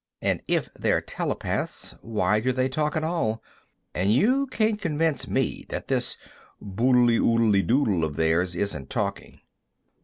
[0.19, 3.43] And if they're telepaths, why do they talk at all?
[3.93, 6.17] And you can't convince me that this
[6.59, 9.41] boodly oodly doodle of theirs isn't talking."